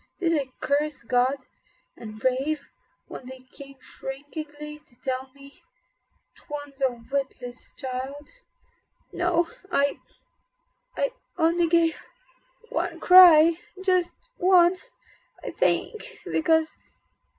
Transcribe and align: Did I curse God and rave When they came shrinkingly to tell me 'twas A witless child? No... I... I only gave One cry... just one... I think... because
Did 0.19 0.33
I 0.33 0.51
curse 0.63 1.03
God 1.03 1.35
and 1.95 2.19
rave 2.23 2.67
When 3.05 3.27
they 3.27 3.45
came 3.55 3.75
shrinkingly 3.79 4.79
to 4.79 4.95
tell 4.99 5.29
me 5.35 5.61
'twas 6.35 6.81
A 6.81 6.99
witless 7.11 7.71
child? 7.77 8.27
No... 9.13 9.47
I... 9.71 9.99
I 10.97 11.11
only 11.37 11.67
gave 11.67 12.03
One 12.69 12.99
cry... 12.99 13.59
just 13.85 14.13
one... 14.39 14.75
I 15.43 15.51
think... 15.51 16.17
because 16.25 16.75